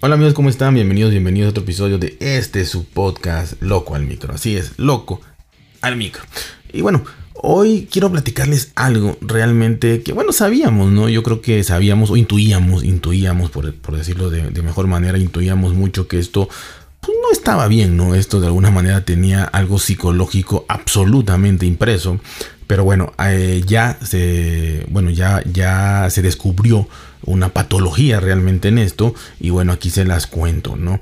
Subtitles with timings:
[0.00, 0.74] Hola amigos, ¿cómo están?
[0.74, 4.34] Bienvenidos, bienvenidos a otro episodio de este su podcast Loco al Micro.
[4.34, 5.22] Así es, Loco
[5.80, 6.22] al Micro.
[6.70, 7.02] Y bueno,
[7.32, 11.08] hoy quiero platicarles algo realmente que, bueno, sabíamos, ¿no?
[11.08, 16.06] Yo creo que sabíamos o intuíamos, intuíamos, por, decirlo de, de mejor manera, intuíamos mucho
[16.08, 16.50] que esto
[17.00, 18.14] pues, no estaba bien, ¿no?
[18.14, 22.20] Esto de alguna manera tenía algo psicológico absolutamente impreso.
[22.66, 26.88] Pero bueno, eh, ya se, bueno, ya, ya se descubrió
[27.24, 31.00] una patología realmente en esto y bueno aquí se las cuento no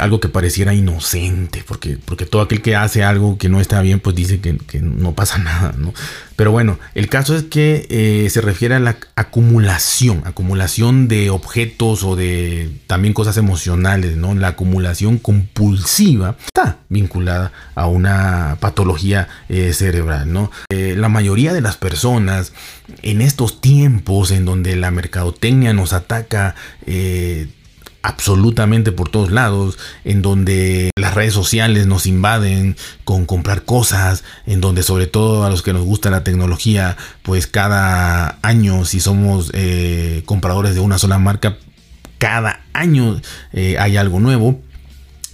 [0.00, 4.00] algo que pareciera inocente porque porque todo aquel que hace algo que no está bien
[4.00, 5.92] pues dice que, que no pasa nada no
[6.36, 12.04] pero bueno el caso es que eh, se refiere a la acumulación acumulación de objetos
[12.04, 19.72] o de también cosas emocionales no la acumulación compulsiva está vinculada a una patología eh,
[19.72, 22.52] cerebral no eh, la mayoría de las personas
[23.02, 26.54] en estos tiempos en donde la mercadotecnia nos ataca
[26.86, 27.48] eh,
[28.02, 34.60] absolutamente por todos lados, en donde las redes sociales nos invaden con comprar cosas, en
[34.60, 39.50] donde sobre todo a los que nos gusta la tecnología, pues cada año si somos
[39.54, 41.56] eh, compradores de una sola marca,
[42.18, 43.20] cada año
[43.54, 44.60] eh, hay algo nuevo.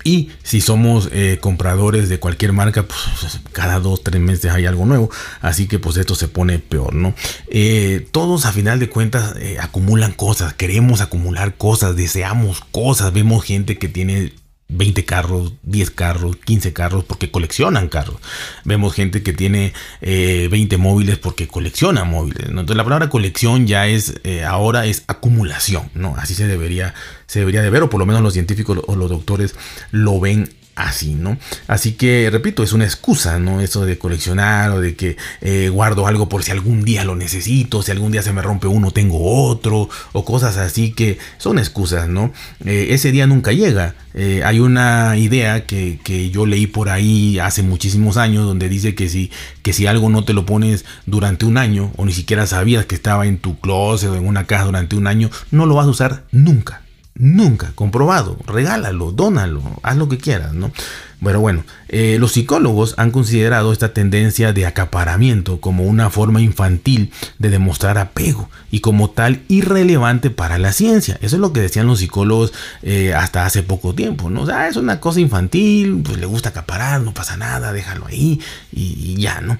[0.05, 4.87] Y si somos eh, compradores de cualquier marca, pues cada dos, tres meses hay algo
[4.87, 5.11] nuevo.
[5.41, 7.15] Así que pues esto se pone peor, ¿no?
[7.49, 13.13] Eh, todos a final de cuentas eh, acumulan cosas, queremos acumular cosas, deseamos cosas.
[13.13, 14.33] Vemos gente que tiene
[14.73, 18.17] 20 carros, 10 carros, 15 carros porque coleccionan carros.
[18.65, 22.49] Vemos gente que tiene 20 móviles porque colecciona móviles.
[22.49, 24.15] Entonces la palabra colección ya es,
[24.47, 26.15] ahora es acumulación, ¿no?
[26.17, 26.95] Así se debería
[27.27, 29.55] se debería de ver, o por lo menos los científicos o los doctores
[29.93, 30.53] lo ven
[30.83, 31.39] así, ¿no?
[31.67, 33.61] Así que, repito, es una excusa, ¿no?
[33.61, 37.83] Eso de coleccionar o de que eh, guardo algo por si algún día lo necesito,
[37.83, 42.09] si algún día se me rompe uno, tengo otro, o cosas así que son excusas,
[42.09, 42.33] ¿no?
[42.65, 43.95] Eh, ese día nunca llega.
[44.15, 48.95] Eh, hay una idea que, que, yo leí por ahí hace muchísimos años donde dice
[48.95, 49.31] que si,
[49.63, 52.95] que si algo no te lo pones durante un año, o ni siquiera sabías que
[52.95, 55.91] estaba en tu closet o en una casa durante un año, no lo vas a
[55.91, 56.83] usar nunca.
[57.23, 60.73] Nunca, comprobado, regálalo, dónalo, haz lo que quieras, ¿no?
[61.23, 67.13] Pero bueno, eh, los psicólogos han considerado esta tendencia de acaparamiento como una forma infantil
[67.39, 71.19] de demostrar apego y como tal irrelevante para la ciencia.
[71.21, 74.41] Eso es lo que decían los psicólogos eh, hasta hace poco tiempo, ¿no?
[74.41, 78.41] O sea, es una cosa infantil, pues le gusta acaparar, no pasa nada, déjalo ahí
[78.73, 79.59] y ya, ¿no?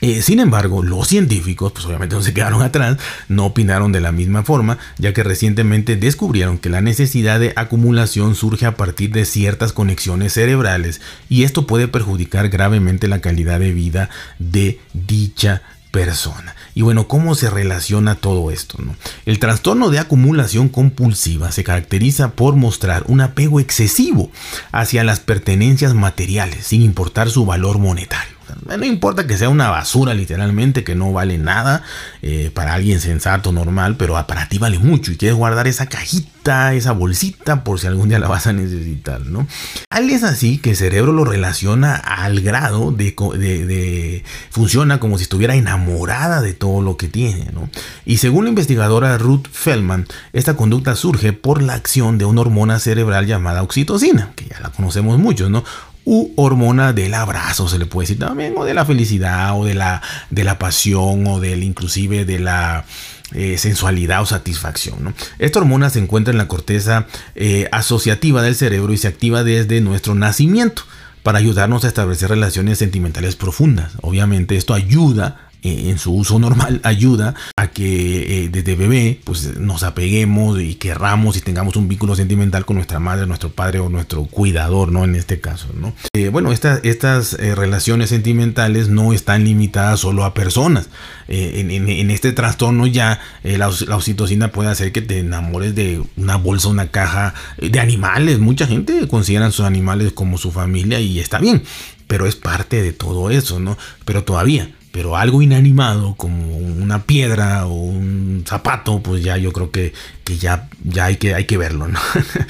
[0.00, 4.12] Eh, sin embargo, los científicos, pues obviamente no se quedaron atrás, no opinaron de la
[4.12, 9.24] misma forma, ya que recientemente descubrieron que la necesidad de acumulación surge a partir de
[9.24, 15.62] ciertas conexiones cerebrales y esto puede perjudicar gravemente la calidad de vida de dicha
[15.94, 16.56] persona.
[16.74, 18.78] Y bueno, ¿cómo se relaciona todo esto?
[19.26, 24.32] El trastorno de acumulación compulsiva se caracteriza por mostrar un apego excesivo
[24.72, 28.33] hacia las pertenencias materiales, sin importar su valor monetario.
[28.64, 31.82] No importa que sea una basura literalmente, que no vale nada
[32.22, 36.74] eh, para alguien sensato, normal, pero para ti vale mucho y quieres guardar esa cajita,
[36.74, 39.46] esa bolsita por si algún día la vas a necesitar, ¿no?
[39.90, 45.24] Al es así que el cerebro lo relaciona al grado de, de, funciona como si
[45.24, 47.68] estuviera enamorada de todo lo que tiene, ¿no?
[48.04, 52.78] Y según la investigadora Ruth Feldman, esta conducta surge por la acción de una hormona
[52.78, 55.64] cerebral llamada oxitocina, que ya la conocemos muchos, ¿no?
[56.04, 59.74] U hormona del abrazo, se le puede decir también, o de la felicidad, o de
[59.74, 62.84] la, de la pasión, o del inclusive de la
[63.32, 65.14] eh, sensualidad o satisfacción.
[65.38, 69.80] Esta hormona se encuentra en la corteza eh, asociativa del cerebro y se activa desde
[69.80, 70.82] nuestro nacimiento
[71.22, 73.92] para ayudarnos a establecer relaciones sentimentales profundas.
[74.02, 79.56] Obviamente esto ayuda eh, en su uso normal ayuda a que eh, desde bebé pues
[79.56, 83.88] nos apeguemos y querramos y tengamos un vínculo sentimental con nuestra madre, nuestro padre o
[83.88, 85.04] nuestro cuidador, ¿no?
[85.04, 85.94] En este caso, ¿no?
[86.14, 90.90] Eh, bueno, estas relaciones sentimentales no están limitadas solo a personas.
[91.28, 96.68] En, este trastorno ya la, la, oxitocina puede hacer que te enamores de una bolsa,
[96.68, 98.38] una caja de animales.
[98.38, 101.62] Mucha gente considera a sus animales como su familia y está bien,
[102.06, 103.78] pero es parte de todo eso, ¿no?
[104.04, 109.72] Pero todavía pero algo inanimado como una piedra o un zapato, pues ya yo creo
[109.72, 109.92] que,
[110.22, 111.88] que ya, ya hay, que, hay que verlo.
[111.88, 111.98] ¿no?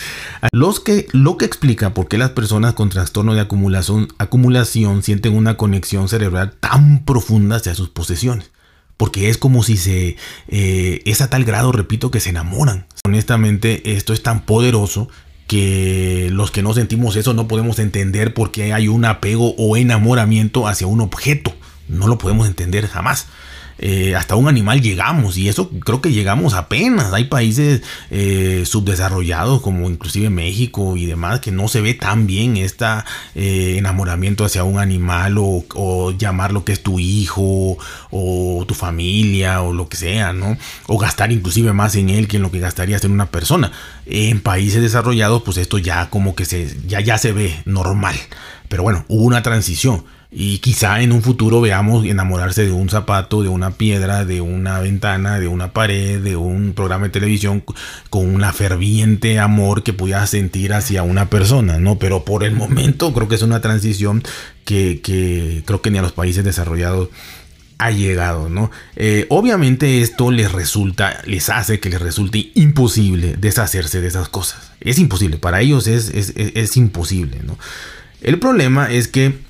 [0.53, 5.35] Los que, lo que explica por qué las personas con trastorno de acumulación, acumulación sienten
[5.35, 8.51] una conexión cerebral tan profunda hacia sus posesiones.
[8.99, 10.19] Porque es como si se...
[10.49, 12.85] Eh, es a tal grado, repito, que se enamoran.
[13.07, 15.09] Honestamente, esto es tan poderoso
[15.47, 19.79] que los que no sentimos eso no podemos entender por qué hay un apego o
[19.79, 21.55] enamoramiento hacia un objeto
[21.89, 23.27] no lo podemos entender jamás.
[23.79, 27.13] eh, hasta un animal llegamos y eso creo que llegamos apenas.
[27.13, 32.57] Hay países eh, subdesarrollados como inclusive México y demás que no se ve tan bien
[32.57, 32.87] este
[33.35, 37.77] enamoramiento hacia un animal o, o llamar lo que es tu hijo
[38.11, 40.57] o tu familia o lo que sea, ¿no?
[40.87, 43.73] O gastar inclusive más en él que en lo que gastarías en una persona.
[44.07, 48.15] En países desarrollados pues esto ya como que se, ya, ya se ve normal.
[48.69, 50.05] Pero bueno, hubo una transición.
[50.37, 54.81] Y quizá en un futuro veamos enamorarse de un zapato, de una piedra, de una
[54.81, 57.63] ventana, de una pared, de un programa de televisión
[58.11, 62.01] con un ferviente amor que pudiera sentir hacia una persona, ¿no?
[62.01, 64.25] Pero por el momento creo que es una transición
[64.65, 67.11] que, que creo que ni a los países desarrollados
[67.79, 68.73] ha llegado, ¿no?
[68.97, 74.73] Eh, obviamente esto les resulta, les hace que les resulte imposible deshacerse de esas cosas.
[74.81, 77.57] Es imposible, para ellos es, es, es imposible, ¿no?
[78.21, 79.44] El problema es que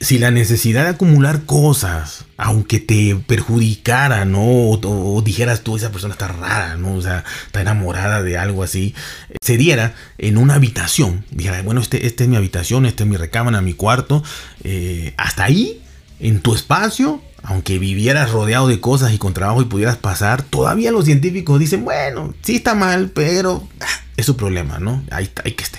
[0.00, 4.42] si la necesidad de acumular cosas, aunque te perjudicara, ¿no?
[4.42, 6.94] O, dijeras tú, esa persona está rara, ¿no?
[6.94, 8.94] O sea, está enamorada de algo así,
[9.40, 11.24] se diera en una habitación.
[11.30, 14.22] Dijera, bueno, este, es mi habitación, esta es mi recámara, mi cuarto.
[14.62, 15.82] Eh, hasta ahí,
[16.20, 20.90] en tu espacio, aunque vivieras rodeado de cosas y con trabajo y pudieras pasar, todavía
[20.90, 25.02] los científicos dicen, bueno, sí está mal, pero ah, es su problema, ¿no?
[25.10, 25.78] Ahí, ahí que esté.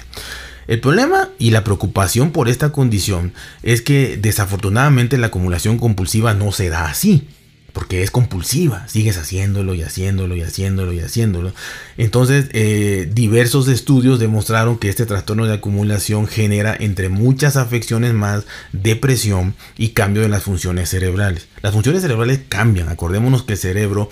[0.67, 3.33] El problema y la preocupación por esta condición
[3.63, 7.27] es que desafortunadamente la acumulación compulsiva no se da así
[7.75, 11.53] porque es compulsiva, sigues haciéndolo y haciéndolo y haciéndolo y haciéndolo.
[11.97, 18.45] Entonces, eh, diversos estudios demostraron que este trastorno de acumulación genera, entre muchas afecciones más,
[18.71, 21.49] depresión y cambio de las funciones cerebrales.
[21.61, 24.09] Las funciones cerebrales cambian, acordémonos que el cerebro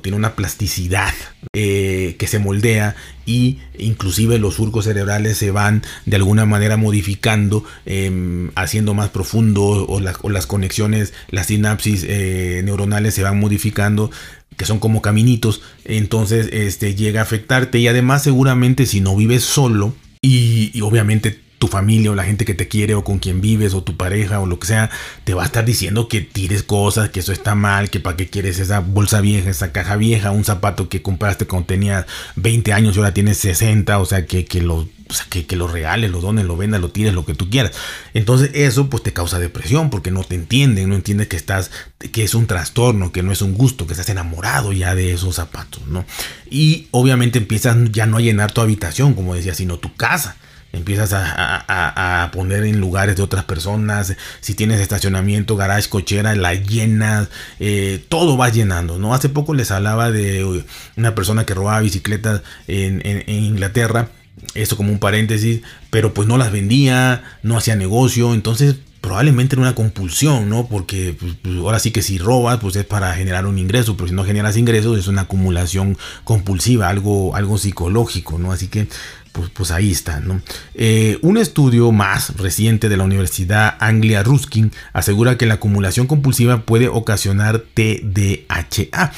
[0.00, 1.12] tiene una plasticidad
[1.52, 2.96] eh, que se moldea
[3.26, 9.62] y inclusive los surcos cerebrales se van de alguna manera modificando, em, haciendo más profundo
[9.62, 14.10] o, las conexiones, las sinapsis neuronales se van modificando
[14.56, 19.42] que son como caminitos, entonces este, llega a afectarte y además seguramente si no vives
[19.42, 23.72] solo y, obviamente tu familia o la gente que te quiere o con quien vives
[23.72, 24.90] o tu pareja o lo que sea,
[25.22, 28.28] te va a estar diciendo que tires cosas, que eso está mal, que para qué
[28.28, 32.96] quieres esa bolsa vieja, esa caja vieja, un zapato que compraste cuando tenías 20 años
[32.96, 36.46] y ahora tienes 60, o sea, que, que lo o que, lo regales, lo dones,
[36.46, 37.70] lo vendas, lo tires, lo que tú quieras.
[38.12, 41.70] Entonces eso pues te causa depresión porque no te entienden, no entiendes que estás,
[42.10, 45.36] que es un trastorno, que no es un gusto, que estás enamorado ya de esos
[45.36, 46.04] zapatos, ¿no?
[46.50, 50.38] Y obviamente empiezas ya no a llenar tu habitación, como decía, sino tu casa
[50.72, 54.14] empiezas a, poner en lugares de otras personas.
[54.40, 57.28] Si tienes estacionamiento, garage, cochera, la llenas.
[57.60, 58.98] Eh, todo va llenando.
[58.98, 59.14] ¿no?
[59.14, 60.64] Hace poco les hablaba de
[60.96, 64.08] una persona que robaba bicicletas en Inglaterra
[64.54, 69.62] eso como un paréntesis, pero pues no las vendía, no hacía negocio, entonces probablemente era
[69.62, 70.68] una compulsión, ¿no?
[70.68, 74.08] Porque pues, pues, ahora sí que si robas, pues es para generar un ingreso, pero
[74.08, 78.52] si no generas ingresos es una acumulación compulsiva, algo, algo psicológico, ¿no?
[78.52, 78.86] Así que
[79.32, 80.40] pues, pues ahí está, ¿no?
[80.74, 86.62] Eh, un estudio más reciente de la Universidad Anglia Ruskin asegura que la acumulación compulsiva
[86.62, 89.10] puede ocasionar TDAH,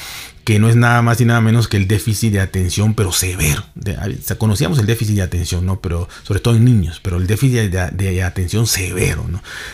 [0.45, 3.63] que no es nada más y nada menos que el déficit de atención, pero severo.
[4.37, 5.81] conocíamos el déficit de atención, ¿no?
[5.81, 9.25] Pero sobre todo en niños, pero el déficit de, atención severo.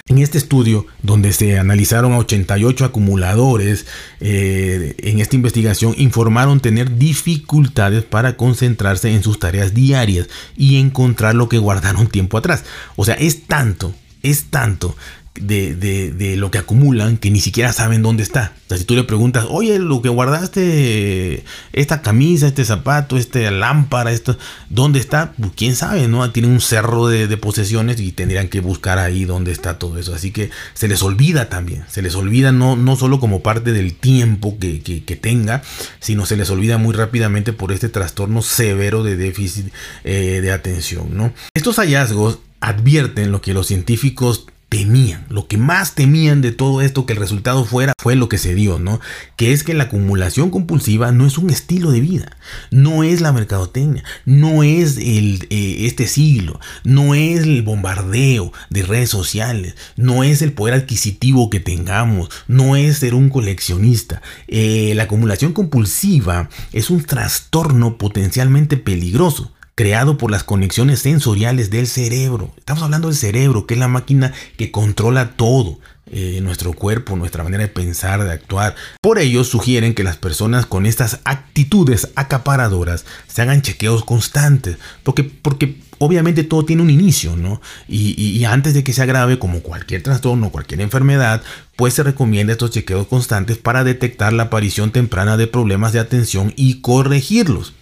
[0.07, 3.85] En este estudio, donde se analizaron a 88 acumuladores,
[4.21, 11.35] eh, en esta investigación informaron tener dificultades para concentrarse en sus tareas diarias y encontrar
[11.35, 12.63] lo que guardaron tiempo atrás.
[12.95, 13.93] O sea, es tanto,
[14.23, 14.95] es tanto
[15.35, 15.75] de,
[16.11, 18.53] de, lo que acumulan que ni siquiera saben dónde está.
[18.69, 24.11] O si tú le preguntas, oye, lo que guardaste, esta camisa, este zapato, esta lámpara,
[24.11, 24.37] esto,
[24.69, 25.33] ¿dónde está?
[25.39, 26.29] Pues quién sabe, ¿no?
[26.31, 30.13] Tienen un cerro de, posesiones y tendrían que buscar ahí dónde está todo eso.
[30.13, 33.93] Así que se les olvida también, se les olvida no, no solo como parte del
[33.93, 35.61] tiempo que, que, tenga,
[35.99, 39.73] sino se les olvida muy rápidamente por este trastorno severo de déficit
[40.03, 41.33] eh, de atención, ¿no?
[41.53, 47.05] Estos hallazgos advierten lo que los científicos temían, lo que más temían de todo esto
[47.05, 49.01] que el resultado fuera fue lo que se dio, ¿no?
[49.35, 52.37] Que es que la acumulación compulsiva no es un estilo de vida,
[52.71, 58.83] no es la mercadotecnia, no es el, eh, este siglo, no es el bombardeo de
[58.83, 64.21] redes sociales, no es el poder adquisitivo que tengamos, no es ser un coleccionista.
[64.47, 71.87] Eh, la acumulación compulsiva es un trastorno potencialmente peligroso creado por las conexiones sensoriales del
[71.87, 72.53] cerebro.
[72.55, 75.79] Estamos hablando del cerebro, que es la máquina que controla todo.
[76.13, 78.75] eh, nuestro cuerpo, nuestra manera de pensar, de actuar.
[79.01, 85.23] Por ello sugieren que las personas con estas actitudes acaparadoras se hagan chequeos constantes, porque,
[85.23, 87.61] porque obviamente todo tiene un inicio, ¿no?
[87.87, 91.41] Y, antes de que se agrave como cualquier trastorno, cualquier enfermedad,
[91.75, 96.53] pues se recomienda estos chequeos constantes para detectar la aparición temprana de problemas de atención
[96.55, 97.73] y corregirlos.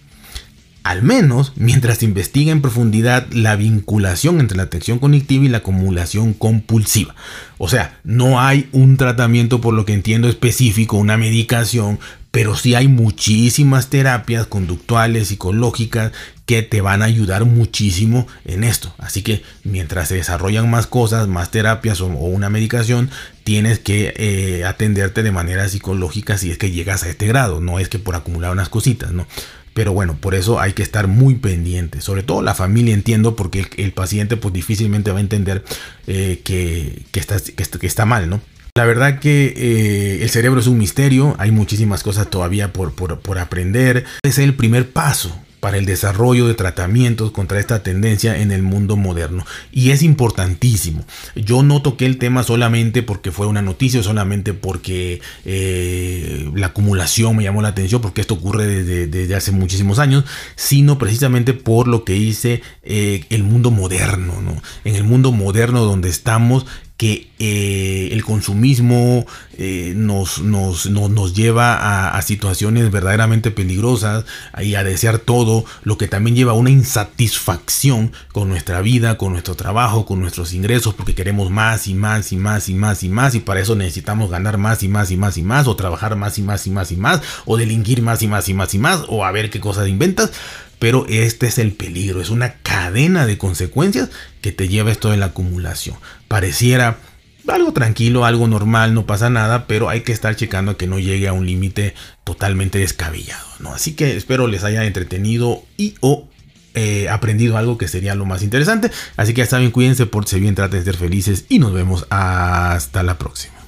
[0.82, 6.32] Al menos mientras investiga en profundidad la vinculación entre la atención cognitiva y la acumulación
[6.32, 7.14] compulsiva.
[7.58, 11.98] O sea, no hay un tratamiento por lo que entiendo específico, una medicación
[12.30, 16.12] pero sí hay muchísimas terapias conductuales, psicológicas,
[16.46, 18.94] que te van a ayudar muchísimo en esto.
[18.98, 23.10] Así que mientras se desarrollan más cosas, más terapias o, una medicación,
[23.42, 27.60] tienes que eh, atenderte de manera psicológica si es que llegas a este grado.
[27.60, 29.26] No es que por acumular unas cositas, ¿no?
[29.74, 32.00] Pero bueno, por eso hay que estar muy pendiente.
[32.00, 35.64] Sobre todo la familia, entiendo, porque el, paciente pues difícilmente va a entender
[36.06, 38.40] eh, que, está, que está mal, ¿no?
[38.76, 43.38] La verdad que eh, el cerebro es un misterio, hay muchísimas cosas todavía por, por,
[43.38, 44.04] aprender.
[44.22, 48.96] Es el primer paso para el desarrollo de tratamientos contra esta tendencia en el mundo
[48.96, 49.44] moderno.
[49.70, 51.04] Y es importantísimo.
[51.36, 57.36] Yo no toqué el tema solamente porque fue una noticia, solamente porque eh, la acumulación
[57.36, 60.24] me llamó la atención, porque esto ocurre desde, hace muchísimos años,
[60.56, 64.40] sino precisamente por lo que dice eh, el mundo moderno.
[64.40, 64.62] ¿no?
[64.84, 66.66] En el mundo moderno donde estamos,
[67.00, 69.24] que eh, el consumismo
[69.56, 74.26] eh, nos, nos, nos, lleva a, situaciones verdaderamente peligrosas
[74.62, 79.32] y a desear todo, lo que también lleva a una insatisfacción con nuestra vida, con
[79.32, 83.08] nuestro trabajo, con nuestros ingresos, porque queremos más y más y más y más y
[83.08, 86.16] más y para eso necesitamos ganar más y más y más y más o trabajar
[86.16, 88.78] más y más y más y más o delinquir más y más y más y
[88.78, 90.32] más o a ver qué cosas inventas.
[90.80, 94.10] Pero este es el peligro, es una cadena de consecuencias
[94.40, 95.96] que te lleva esto de la acumulación.
[96.26, 96.98] Pareciera
[97.46, 101.28] algo tranquilo, algo normal, no pasa nada, pero hay que estar checando que no llegue
[101.28, 101.94] a un límite
[102.24, 103.72] totalmente descabellado, ¿no?
[103.72, 106.28] Así que espero les haya entretenido y o
[106.74, 108.90] eh, aprendido algo que sería lo más interesante.
[109.16, 113.02] Así que ya saben, cuídense, por bien, traten de ser felices y nos vemos hasta
[113.02, 113.59] la próxima.